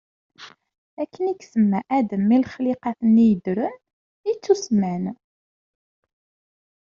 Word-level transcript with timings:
Akken 1.01 1.25
i 1.27 1.33
yesemma 1.39 1.79
Adam 1.97 2.29
i 2.35 2.37
lexliqat-nni 2.41 3.25
yeddren, 3.29 3.75
i 4.31 4.31
ttusemman. 4.35 5.05